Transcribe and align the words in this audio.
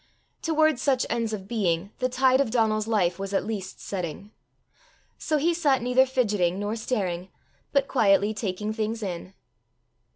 Toward 0.41 0.79
such 0.79 1.05
ends 1.11 1.31
of 1.31 1.47
being 1.47 1.91
the 1.99 2.09
tide 2.09 2.41
of 2.41 2.49
Donal's 2.49 2.87
life 2.87 3.19
was 3.19 3.35
at 3.35 3.45
least 3.45 3.79
setting. 3.79 4.31
So 5.19 5.37
he 5.37 5.53
sat 5.53 5.83
neither 5.83 6.07
fidgeting 6.07 6.57
nor 6.57 6.75
staring, 6.75 7.29
but 7.71 7.87
quietly 7.87 8.33
taking 8.33 8.73
things 8.73 9.03
in. 9.03 9.35